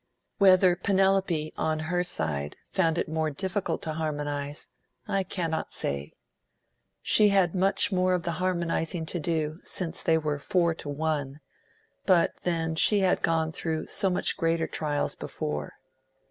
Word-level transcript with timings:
Whether 0.39 0.75
Penelope, 0.75 1.53
on 1.57 1.77
her 1.77 2.03
side, 2.03 2.57
found 2.71 2.97
it 2.97 3.07
more 3.07 3.29
difficult 3.29 3.83
to 3.83 3.93
harmonise, 3.93 4.69
I 5.07 5.21
cannot 5.21 5.71
say. 5.71 6.13
She 7.03 7.29
had 7.29 7.53
much 7.53 7.91
more 7.91 8.15
of 8.15 8.23
the 8.23 8.31
harmonising 8.41 9.05
to 9.05 9.19
do, 9.19 9.59
since 9.63 10.01
they 10.01 10.17
were 10.17 10.39
four 10.39 10.73
to 10.73 10.89
one; 10.89 11.39
but 12.07 12.37
then 12.37 12.73
she 12.73 13.01
had 13.01 13.21
gone 13.21 13.51
through 13.51 13.85
so 13.85 14.09
much 14.09 14.37
greater 14.37 14.65
trials 14.65 15.13
before. 15.13 15.73